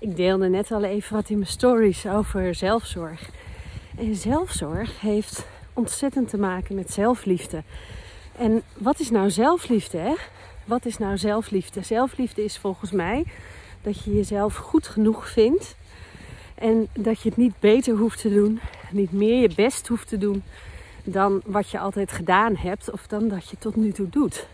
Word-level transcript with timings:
Ik 0.00 0.16
deelde 0.16 0.48
net 0.48 0.70
al 0.70 0.84
even 0.84 1.14
wat 1.14 1.30
in 1.30 1.38
mijn 1.38 1.50
stories 1.50 2.06
over 2.06 2.54
zelfzorg. 2.54 3.30
En 3.98 4.14
zelfzorg 4.14 5.00
heeft 5.00 5.46
ontzettend 5.72 6.28
te 6.28 6.38
maken 6.38 6.74
met 6.74 6.92
zelfliefde. 6.92 7.62
En 8.36 8.62
wat 8.78 9.00
is 9.00 9.10
nou 9.10 9.30
zelfliefde? 9.30 9.98
Hè? 9.98 10.14
Wat 10.64 10.84
is 10.84 10.98
nou 10.98 11.18
zelfliefde? 11.18 11.82
Zelfliefde 11.82 12.44
is 12.44 12.58
volgens 12.58 12.90
mij 12.90 13.24
dat 13.82 14.04
je 14.04 14.14
jezelf 14.14 14.56
goed 14.56 14.86
genoeg 14.86 15.28
vindt. 15.28 15.76
En 16.54 16.88
dat 16.92 17.20
je 17.20 17.28
het 17.28 17.38
niet 17.38 17.58
beter 17.58 17.96
hoeft 17.96 18.20
te 18.20 18.34
doen, 18.34 18.60
niet 18.90 19.12
meer 19.12 19.40
je 19.40 19.54
best 19.54 19.88
hoeft 19.88 20.08
te 20.08 20.18
doen 20.18 20.42
dan 21.04 21.42
wat 21.44 21.70
je 21.70 21.78
altijd 21.78 22.12
gedaan 22.12 22.56
hebt 22.56 22.90
of 22.90 23.06
dan 23.06 23.28
dat 23.28 23.48
je 23.48 23.58
tot 23.58 23.76
nu 23.76 23.92
toe 23.92 24.08
doet. 24.08 24.46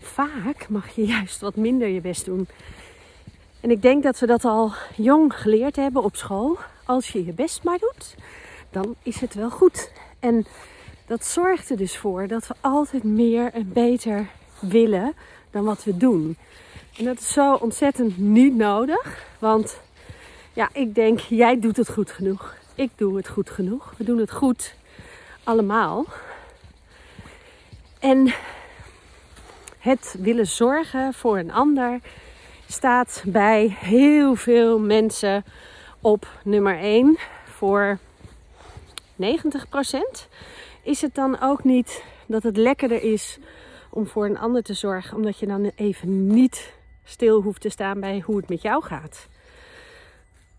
Vaak 0.00 0.68
mag 0.68 0.88
je 0.88 1.06
juist 1.06 1.40
wat 1.40 1.56
minder 1.56 1.88
je 1.88 2.00
best 2.00 2.24
doen. 2.24 2.48
En 3.60 3.70
ik 3.70 3.82
denk 3.82 4.02
dat 4.02 4.18
we 4.18 4.26
dat 4.26 4.44
al 4.44 4.72
jong 4.96 5.34
geleerd 5.34 5.76
hebben 5.76 6.02
op 6.02 6.16
school. 6.16 6.58
Als 6.84 7.08
je 7.08 7.24
je 7.24 7.32
best 7.32 7.64
maar 7.64 7.78
doet, 7.78 8.14
dan 8.70 8.94
is 9.02 9.20
het 9.20 9.34
wel 9.34 9.50
goed. 9.50 9.92
En 10.20 10.46
dat 11.06 11.24
zorgt 11.24 11.70
er 11.70 11.76
dus 11.76 11.96
voor 11.96 12.26
dat 12.26 12.46
we 12.46 12.54
altijd 12.60 13.04
meer 13.04 13.52
en 13.52 13.72
beter 13.72 14.26
willen 14.60 15.14
dan 15.50 15.64
wat 15.64 15.84
we 15.84 15.96
doen. 15.96 16.36
En 16.96 17.04
dat 17.04 17.18
is 17.18 17.32
zo 17.32 17.54
ontzettend 17.54 18.18
niet 18.18 18.56
nodig. 18.56 19.24
Want 19.38 19.80
ja, 20.52 20.68
ik 20.72 20.94
denk, 20.94 21.20
jij 21.20 21.60
doet 21.60 21.76
het 21.76 21.90
goed 21.90 22.10
genoeg. 22.10 22.54
Ik 22.74 22.90
doe 22.96 23.16
het 23.16 23.28
goed 23.28 23.50
genoeg. 23.50 23.94
We 23.96 24.04
doen 24.04 24.18
het 24.18 24.32
goed 24.32 24.74
allemaal. 25.44 26.04
En 27.98 28.32
het 29.78 30.16
willen 30.18 30.46
zorgen 30.46 31.14
voor 31.14 31.38
een 31.38 31.52
ander 31.52 32.00
staat 32.70 33.22
bij 33.26 33.76
heel 33.78 34.34
veel 34.34 34.78
mensen 34.78 35.44
op 36.00 36.26
nummer 36.44 36.78
1 36.78 37.18
voor 37.44 37.98
90%. 38.92 39.16
Is 40.82 41.00
het 41.00 41.14
dan 41.14 41.40
ook 41.40 41.64
niet 41.64 42.04
dat 42.26 42.42
het 42.42 42.56
lekkerder 42.56 43.02
is 43.02 43.38
om 43.90 44.06
voor 44.06 44.24
een 44.24 44.38
ander 44.38 44.62
te 44.62 44.74
zorgen, 44.74 45.16
omdat 45.16 45.38
je 45.38 45.46
dan 45.46 45.72
even 45.74 46.26
niet 46.26 46.72
stil 47.04 47.42
hoeft 47.42 47.60
te 47.60 47.68
staan 47.68 48.00
bij 48.00 48.22
hoe 48.26 48.36
het 48.36 48.48
met 48.48 48.62
jou 48.62 48.82
gaat? 48.82 49.28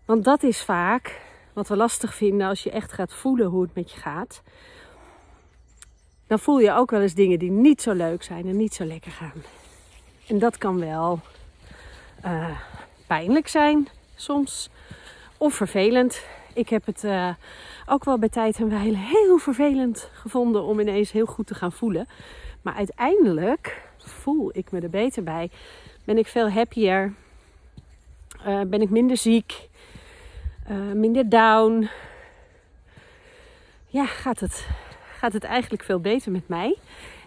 Want 0.04 0.24
dat 0.24 0.42
is 0.42 0.62
vaak 0.62 1.20
wat 1.52 1.68
we 1.68 1.76
lastig 1.76 2.14
vinden 2.14 2.48
als 2.48 2.62
je 2.62 2.70
echt 2.70 2.92
gaat 2.92 3.14
voelen 3.14 3.46
hoe 3.46 3.62
het 3.62 3.74
met 3.74 3.90
je 3.90 4.00
gaat. 4.00 4.42
Dan 6.26 6.38
voel 6.38 6.58
je 6.58 6.72
ook 6.72 6.90
wel 6.90 7.00
eens 7.00 7.14
dingen 7.14 7.38
die 7.38 7.50
niet 7.50 7.82
zo 7.82 7.92
leuk 7.92 8.22
zijn 8.22 8.46
en 8.46 8.56
niet 8.56 8.74
zo 8.74 8.84
lekker 8.84 9.12
gaan. 9.12 9.42
En 10.26 10.38
dat 10.38 10.58
kan 10.58 10.78
wel 10.78 11.20
uh, 12.24 12.58
pijnlijk 13.06 13.48
zijn 13.48 13.88
soms. 14.14 14.70
Of 15.38 15.54
vervelend. 15.54 16.22
Ik 16.54 16.68
heb 16.68 16.86
het 16.86 17.04
uh, 17.04 17.28
ook 17.86 18.04
wel 18.04 18.18
bij 18.18 18.28
tijd 18.28 18.58
en 18.58 18.68
wijle 18.68 18.96
heel 18.96 19.38
vervelend 19.38 20.10
gevonden 20.12 20.62
om 20.62 20.80
ineens 20.80 21.12
heel 21.12 21.26
goed 21.26 21.46
te 21.46 21.54
gaan 21.54 21.72
voelen. 21.72 22.06
Maar 22.62 22.74
uiteindelijk 22.74 23.82
voel 23.98 24.50
ik 24.52 24.70
me 24.70 24.80
er 24.80 24.90
beter 24.90 25.22
bij. 25.22 25.50
Ben 26.04 26.18
ik 26.18 26.26
veel 26.26 26.50
happier. 26.50 27.12
Uh, 28.46 28.60
ben 28.60 28.80
ik 28.80 28.90
minder 28.90 29.16
ziek. 29.16 29.68
minder 30.94 31.28
down. 31.28 31.88
Ja, 33.86 34.06
gaat 34.06 34.40
het, 34.40 34.66
gaat 35.16 35.32
het 35.32 35.44
eigenlijk 35.44 35.82
veel 35.82 36.00
beter 36.00 36.32
met 36.32 36.48
mij. 36.48 36.78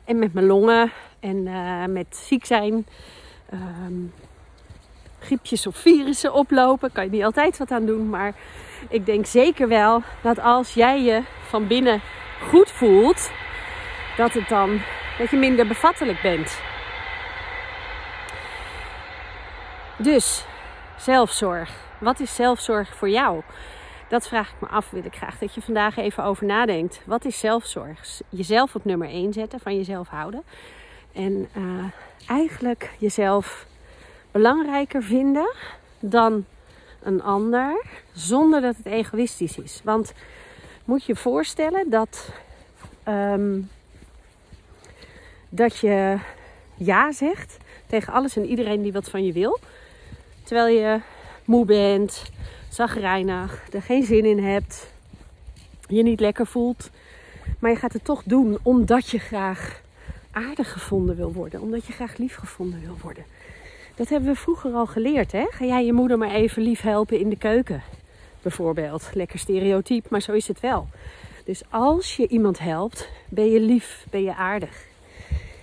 En 0.03 0.19
met 0.19 0.33
mijn 0.33 0.45
longen. 0.45 0.91
En 1.19 1.43
met 1.91 2.15
ziek 2.15 2.45
zijn. 2.45 2.85
Um, 3.53 4.13
griepjes 5.25 5.67
of 5.67 5.75
virussen 5.75 6.33
oplopen. 6.33 6.91
Kan 6.91 7.03
je 7.03 7.09
niet 7.09 7.23
altijd 7.23 7.57
wat 7.57 7.71
aan 7.71 7.85
doen. 7.85 8.09
Maar 8.09 8.33
ik 8.89 9.05
denk 9.05 9.25
zeker 9.25 9.67
wel 9.67 10.01
dat 10.21 10.39
als 10.39 10.73
jij 10.73 11.01
je 11.01 11.21
van 11.47 11.67
binnen 11.67 12.01
goed 12.49 12.71
voelt, 12.71 13.31
dat 14.17 14.33
het 14.33 14.49
dan 14.49 14.79
dat 15.17 15.29
je 15.29 15.37
minder 15.37 15.67
bevattelijk 15.67 16.21
bent. 16.21 16.59
Dus 19.97 20.45
zelfzorg. 20.97 21.83
Wat 21.99 22.19
is 22.19 22.35
zelfzorg 22.35 22.95
voor 22.95 23.09
jou? 23.09 23.41
Dat 24.07 24.27
vraag 24.27 24.49
ik 24.49 24.55
me 24.59 24.67
af. 24.67 24.89
Wil 24.89 25.05
ik 25.05 25.15
graag 25.15 25.37
dat 25.37 25.53
je 25.53 25.61
vandaag 25.61 25.97
even 25.97 26.23
over 26.23 26.45
nadenkt. 26.45 27.01
Wat 27.05 27.25
is 27.25 27.39
zelfzorg? 27.39 28.21
Jezelf 28.29 28.75
op 28.75 28.85
nummer 28.85 29.09
1 29.09 29.33
zetten, 29.33 29.59
van 29.59 29.75
jezelf 29.75 30.07
houden. 30.07 30.43
En 31.13 31.49
uh, 31.57 31.83
eigenlijk 32.27 32.91
jezelf 32.97 33.65
belangrijker 34.35 35.03
vinden 35.03 35.53
dan 35.99 36.45
een 37.03 37.21
ander, 37.21 37.85
zonder 38.13 38.61
dat 38.61 38.75
het 38.77 38.85
egoïstisch 38.85 39.57
is. 39.57 39.81
Want 39.83 40.13
moet 40.85 41.03
je 41.03 41.15
voorstellen 41.15 41.89
dat, 41.89 42.29
um, 43.07 43.69
dat 45.49 45.77
je 45.77 46.17
ja 46.75 47.11
zegt 47.11 47.57
tegen 47.87 48.13
alles 48.13 48.35
en 48.35 48.45
iedereen 48.45 48.81
die 48.81 48.93
wat 48.93 49.09
van 49.09 49.25
je 49.25 49.33
wil, 49.33 49.59
terwijl 50.43 50.75
je 50.75 50.99
moe 51.45 51.65
bent, 51.65 52.23
zagrijnig, 52.69 53.67
er 53.73 53.81
geen 53.81 54.03
zin 54.03 54.25
in 54.25 54.43
hebt, 54.43 54.87
je 55.87 56.03
niet 56.03 56.19
lekker 56.19 56.47
voelt, 56.47 56.89
maar 57.59 57.71
je 57.71 57.77
gaat 57.77 57.93
het 57.93 58.03
toch 58.03 58.23
doen 58.25 58.57
omdat 58.61 59.09
je 59.09 59.19
graag 59.19 59.81
aardig 60.31 60.71
gevonden 60.71 61.15
wil 61.15 61.33
worden, 61.33 61.61
omdat 61.61 61.85
je 61.85 61.93
graag 61.93 62.17
lief 62.17 62.35
gevonden 62.35 62.81
wil 62.81 62.97
worden. 63.01 63.25
Dat 63.95 64.09
hebben 64.09 64.29
we 64.29 64.35
vroeger 64.35 64.73
al 64.73 64.85
geleerd. 64.85 65.31
Hè? 65.31 65.45
Ga 65.49 65.65
jij 65.65 65.85
je 65.85 65.93
moeder 65.93 66.17
maar 66.17 66.31
even 66.31 66.61
lief 66.61 66.81
helpen 66.81 67.19
in 67.19 67.29
de 67.29 67.37
keuken? 67.37 67.83
Bijvoorbeeld. 68.41 69.09
Lekker 69.13 69.39
stereotyp, 69.39 70.09
maar 70.09 70.21
zo 70.21 70.31
is 70.31 70.47
het 70.47 70.59
wel. 70.59 70.87
Dus 71.45 71.61
als 71.69 72.15
je 72.15 72.27
iemand 72.27 72.59
helpt, 72.59 73.09
ben 73.29 73.51
je 73.51 73.59
lief, 73.59 74.05
ben 74.09 74.23
je 74.23 74.35
aardig. 74.35 74.85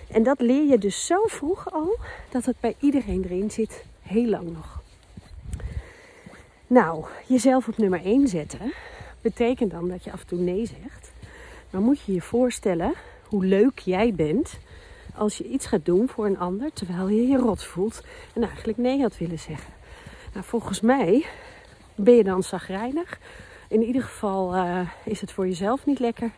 En 0.09 0.23
dat 0.23 0.41
leer 0.41 0.69
je 0.69 0.79
dus 0.79 1.07
zo 1.07 1.27
vroeg 1.27 1.73
al 1.73 1.99
dat 2.31 2.45
het 2.45 2.57
bij 2.61 2.75
iedereen 2.79 3.25
erin 3.25 3.51
zit, 3.51 3.85
heel 4.03 4.27
lang 4.27 4.53
nog. 4.53 4.83
Nou, 6.67 7.05
jezelf 7.27 7.69
op 7.69 7.79
nummer 7.79 8.05
1 8.05 8.29
zetten 8.29 8.73
betekent 9.21 9.71
dan 9.71 9.89
dat 9.89 10.05
je 10.05 10.13
af 10.13 10.21
en 10.21 10.27
toe 10.27 10.39
nee 10.39 10.67
zegt. 10.67 11.13
Maar 11.71 11.81
moet 11.81 12.01
je 12.01 12.13
je 12.13 12.21
voorstellen 12.21 12.93
hoe 13.29 13.45
leuk 13.45 13.79
jij 13.79 14.15
bent 14.15 14.59
als 15.17 15.39
je 15.39 15.45
iets 15.45 15.67
gaat 15.67 15.85
doen 15.85 16.09
voor 16.09 16.27
een 16.27 16.39
ander 16.39 16.73
terwijl 16.73 17.09
je 17.09 17.27
je 17.27 17.37
rot 17.37 17.65
voelt 17.65 18.03
en 18.35 18.43
eigenlijk 18.43 18.79
nee 18.79 19.01
had 19.01 19.19
willen 19.19 19.39
zeggen. 19.39 19.73
Nou, 20.33 20.45
volgens 20.45 20.81
mij 20.81 21.27
ben 21.95 22.15
je 22.15 22.25
dan 22.25 22.43
zagrijnig. 22.43 23.19
In 23.69 23.83
ieder 23.83 24.03
geval 24.03 24.57
uh, 24.57 24.81
is 25.05 25.21
het 25.21 25.33
voor 25.33 25.47
jezelf 25.47 25.87
niet 25.87 25.99
lekker. 25.99 26.31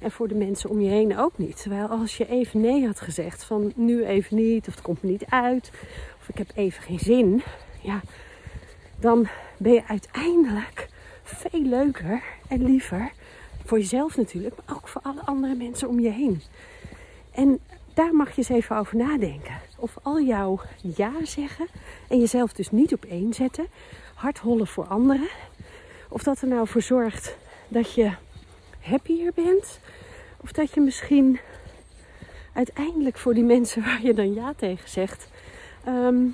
En 0.00 0.10
voor 0.10 0.28
de 0.28 0.34
mensen 0.34 0.70
om 0.70 0.80
je 0.80 0.88
heen 0.88 1.18
ook 1.18 1.38
niet. 1.38 1.62
Terwijl 1.62 1.88
als 1.88 2.16
je 2.16 2.28
even 2.28 2.60
nee 2.60 2.86
had 2.86 3.00
gezegd 3.00 3.44
van 3.44 3.72
nu 3.74 4.04
even 4.04 4.36
niet, 4.36 4.68
of 4.68 4.74
het 4.74 4.82
komt 4.82 5.02
me 5.02 5.10
niet 5.10 5.24
uit, 5.28 5.70
of 6.20 6.28
ik 6.28 6.38
heb 6.38 6.50
even 6.54 6.82
geen 6.82 6.98
zin. 6.98 7.42
Ja, 7.82 8.00
dan 9.00 9.28
ben 9.56 9.72
je 9.72 9.86
uiteindelijk 9.86 10.88
veel 11.22 11.62
leuker 11.62 12.22
en 12.48 12.64
liever. 12.64 13.10
Voor 13.64 13.78
jezelf 13.78 14.16
natuurlijk, 14.16 14.54
maar 14.56 14.76
ook 14.76 14.88
voor 14.88 15.02
alle 15.02 15.24
andere 15.24 15.54
mensen 15.54 15.88
om 15.88 16.00
je 16.00 16.10
heen. 16.10 16.42
En 17.32 17.60
daar 17.98 18.14
mag 18.14 18.30
je 18.30 18.36
eens 18.36 18.48
even 18.48 18.76
over 18.76 18.96
nadenken. 18.96 19.60
Of 19.76 19.96
al 20.02 20.20
jouw 20.20 20.60
ja 20.82 21.12
zeggen 21.22 21.66
en 22.08 22.18
jezelf 22.18 22.52
dus 22.52 22.70
niet 22.70 22.92
op 22.94 23.04
één 23.04 23.34
zetten, 23.34 23.66
hard 24.14 24.38
hollen 24.38 24.66
voor 24.66 24.84
anderen, 24.84 25.28
of 26.08 26.22
dat 26.22 26.40
er 26.40 26.48
nou 26.48 26.68
voor 26.68 26.82
zorgt 26.82 27.36
dat 27.68 27.94
je 27.94 28.12
happier 28.80 29.32
bent, 29.34 29.80
of 30.36 30.52
dat 30.52 30.74
je 30.74 30.80
misschien 30.80 31.38
uiteindelijk 32.52 33.18
voor 33.18 33.34
die 33.34 33.44
mensen 33.44 33.82
waar 33.84 34.02
je 34.02 34.14
dan 34.14 34.34
ja 34.34 34.52
tegen 34.56 34.88
zegt, 34.88 35.28
ehm, 35.84 36.26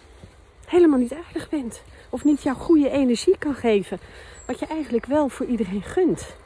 helemaal 0.67 0.99
niet 0.99 1.15
aardig 1.27 1.49
bent. 1.49 1.83
Of 2.09 2.25
niet 2.25 2.43
jouw 2.43 2.55
goede 2.55 2.91
energie 2.91 3.39
kan 3.39 3.55
geven. 3.55 3.99
Wat 4.47 4.59
je 4.59 4.67
eigenlijk 4.67 5.07
wel 5.07 5.29
voor 5.29 5.47
iedereen 5.47 5.83
gunt. 5.83 6.37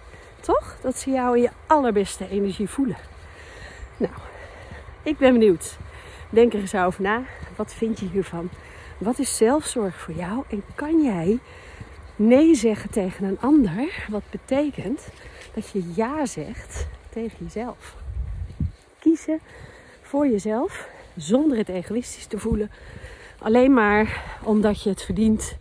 Toch? 0.40 0.78
Dat 0.82 0.98
ze 0.98 1.10
jou 1.10 1.36
in 1.36 1.42
je 1.42 1.50
allerbeste 1.66 2.28
energie 2.28 2.68
voelen. 2.68 2.96
Nou, 3.96 4.12
ik 5.02 5.18
ben 5.18 5.32
benieuwd. 5.32 5.76
Denk 6.30 6.52
er 6.52 6.60
eens 6.60 6.74
over 6.74 7.02
na. 7.02 7.22
Wat 7.56 7.74
vind 7.74 8.00
je 8.00 8.08
hiervan? 8.08 8.50
Wat 8.98 9.18
is 9.18 9.36
zelfzorg 9.36 10.00
voor 10.00 10.14
jou? 10.14 10.44
En 10.48 10.62
kan 10.74 11.02
jij 11.02 11.38
nee 12.16 12.54
zeggen 12.54 12.90
tegen 12.90 13.24
een 13.24 13.40
ander? 13.40 14.06
Wat 14.08 14.22
betekent 14.30 15.08
dat 15.54 15.70
je 15.70 15.92
ja 15.94 16.26
zegt 16.26 16.86
tegen 17.10 17.36
jezelf. 17.38 17.96
Kiezen 18.98 19.40
voor 20.02 20.28
jezelf 20.28 20.88
zonder 21.16 21.58
het 21.58 21.68
egoïstisch 21.68 22.26
te 22.26 22.38
voelen. 22.38 22.70
Alleen 23.38 23.72
maar 23.72 24.24
omdat 24.42 24.82
je 24.82 24.90
het 24.90 25.02
verdient 25.02 25.56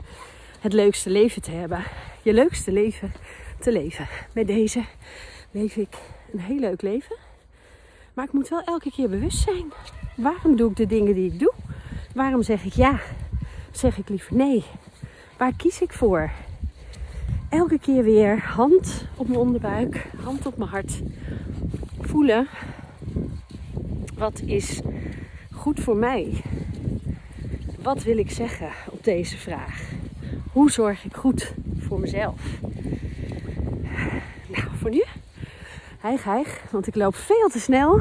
het 0.60 0.74
leukste 0.74 1.10
leven 1.10 1.42
te 1.42 1.52
hebben. 1.52 1.84
Je 2.24 2.34
leukste 2.34 2.72
leven 2.72 3.14
te 3.60 3.72
leven. 3.72 4.08
Met 4.34 4.48
deze 4.48 4.84
leef 5.52 5.76
ik 5.76 5.96
een 6.34 6.40
heel 6.40 6.60
leuk 6.60 6.82
leven. 6.82 7.27
Maar 8.18 8.26
ik 8.26 8.34
moet 8.34 8.50
wel 8.50 8.64
elke 8.64 8.92
keer 8.92 9.10
bewust 9.10 9.38
zijn. 9.38 9.74
Waarom 10.16 10.56
doe 10.56 10.70
ik 10.70 10.76
de 10.76 10.86
dingen 10.86 11.14
die 11.14 11.32
ik 11.32 11.40
doe? 11.40 11.54
Waarom 12.14 12.44
zeg 12.44 12.64
ik 12.66 12.74
ja? 12.74 13.00
Zeg 13.72 13.98
ik 13.98 14.10
liever 14.10 14.36
nee? 14.36 14.64
Waar 15.38 15.54
kies 15.58 15.82
ik 15.82 15.94
voor? 15.94 16.32
Elke 17.50 17.80
keer 17.80 18.04
weer 18.04 18.40
hand 18.40 19.06
op 19.16 19.28
mijn 19.28 19.40
onderbuik, 19.40 20.08
hand 20.24 20.46
op 20.46 20.58
mijn 20.58 20.70
hart. 20.70 21.02
Voelen 22.00 22.48
wat 24.16 24.42
is 24.46 24.82
goed 25.52 25.80
voor 25.80 25.98
mij? 25.98 26.42
Wat 27.82 28.04
wil 28.04 28.18
ik 28.18 28.32
zeggen 28.32 28.70
op 28.90 29.04
deze 29.04 29.38
vraag? 29.38 29.92
Hoe 30.52 30.72
zorg 30.72 31.06
ik 31.06 31.16
goed 31.16 31.54
voor 31.80 32.00
mezelf? 32.00 32.42
Nou, 34.48 34.68
voor 34.80 34.90
nu, 34.90 35.04
want 36.70 36.88
ik 36.88 36.96
loop 36.96 37.16
veel 37.16 37.50
te 37.50 37.60
snel 37.60 38.00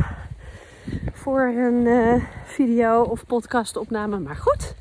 voor 1.13 1.41
een 1.41 1.87
uh, 1.87 2.25
video 2.45 3.03
of 3.03 3.27
podcastopname. 3.27 4.19
Maar 4.19 4.37
goed, 4.37 4.75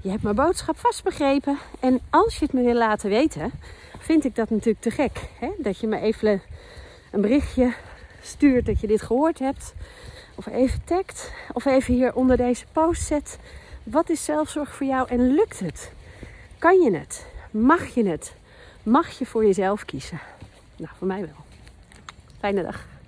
je 0.00 0.10
hebt 0.10 0.22
mijn 0.22 0.34
boodschap 0.34 0.78
vast 0.78 1.04
begrepen. 1.04 1.58
En 1.80 2.00
als 2.10 2.38
je 2.38 2.44
het 2.44 2.54
me 2.54 2.62
wil 2.62 2.74
laten 2.74 3.10
weten, 3.10 3.50
vind 3.98 4.24
ik 4.24 4.34
dat 4.34 4.50
natuurlijk 4.50 4.80
te 4.80 4.90
gek. 4.90 5.28
Hè? 5.38 5.50
Dat 5.58 5.78
je 5.78 5.86
me 5.86 6.00
even 6.00 6.42
een 7.10 7.20
berichtje 7.20 7.72
stuurt 8.22 8.66
dat 8.66 8.80
je 8.80 8.86
dit 8.86 9.02
gehoord 9.02 9.38
hebt. 9.38 9.74
Of 10.34 10.46
even 10.46 10.84
tagt. 10.84 11.32
Of 11.52 11.64
even 11.64 11.94
hier 11.94 12.14
onder 12.14 12.36
deze 12.36 12.64
post 12.72 13.02
zet. 13.02 13.38
Wat 13.82 14.10
is 14.10 14.24
zelfzorg 14.24 14.74
voor 14.74 14.86
jou 14.86 15.08
en 15.08 15.34
lukt 15.34 15.60
het? 15.60 15.92
Kan 16.58 16.80
je 16.80 16.96
het? 16.96 17.26
Mag 17.50 17.86
je 17.86 18.08
het? 18.08 18.34
Mag 18.82 19.18
je 19.18 19.26
voor 19.26 19.44
jezelf 19.44 19.84
kiezen? 19.84 20.20
Nou, 20.76 20.90
voor 20.98 21.06
mij 21.06 21.20
wel. 21.20 21.49
Fijne 22.40 22.62
dag. 22.62 22.99